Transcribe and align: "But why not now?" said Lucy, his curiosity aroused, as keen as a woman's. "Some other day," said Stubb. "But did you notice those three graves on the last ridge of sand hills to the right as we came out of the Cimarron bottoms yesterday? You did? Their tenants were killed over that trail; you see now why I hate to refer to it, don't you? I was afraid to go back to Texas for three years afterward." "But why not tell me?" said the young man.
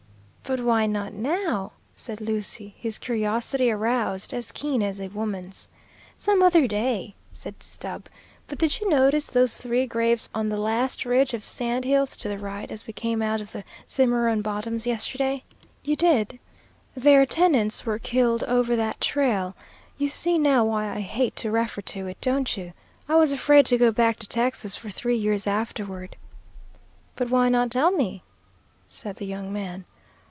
"But 0.43 0.59
why 0.59 0.85
not 0.85 1.13
now?" 1.13 1.71
said 1.95 2.19
Lucy, 2.19 2.73
his 2.77 2.97
curiosity 2.97 3.71
aroused, 3.71 4.33
as 4.33 4.51
keen 4.51 4.83
as 4.83 4.99
a 4.99 5.07
woman's. 5.07 5.69
"Some 6.17 6.41
other 6.43 6.67
day," 6.67 7.15
said 7.31 7.63
Stubb. 7.63 8.09
"But 8.47 8.57
did 8.57 8.81
you 8.81 8.89
notice 8.89 9.27
those 9.27 9.57
three 9.57 9.87
graves 9.87 10.27
on 10.35 10.49
the 10.49 10.57
last 10.57 11.05
ridge 11.05 11.33
of 11.33 11.45
sand 11.45 11.85
hills 11.85 12.17
to 12.17 12.27
the 12.27 12.37
right 12.37 12.69
as 12.69 12.85
we 12.85 12.91
came 12.91 13.21
out 13.21 13.39
of 13.39 13.53
the 13.53 13.63
Cimarron 13.85 14.41
bottoms 14.41 14.85
yesterday? 14.85 15.45
You 15.85 15.95
did? 15.95 16.37
Their 16.95 17.25
tenants 17.25 17.85
were 17.85 17.97
killed 17.97 18.43
over 18.43 18.75
that 18.75 18.99
trail; 18.99 19.55
you 19.97 20.09
see 20.09 20.37
now 20.37 20.65
why 20.65 20.93
I 20.93 20.99
hate 20.99 21.37
to 21.37 21.49
refer 21.49 21.79
to 21.83 22.07
it, 22.07 22.19
don't 22.19 22.57
you? 22.57 22.73
I 23.07 23.15
was 23.15 23.31
afraid 23.31 23.65
to 23.67 23.77
go 23.77 23.89
back 23.93 24.19
to 24.19 24.27
Texas 24.27 24.75
for 24.75 24.89
three 24.89 25.15
years 25.15 25.47
afterward." 25.47 26.17
"But 27.15 27.29
why 27.29 27.47
not 27.47 27.71
tell 27.71 27.91
me?" 27.91 28.23
said 28.89 29.15
the 29.15 29.25
young 29.25 29.53
man. 29.53 29.85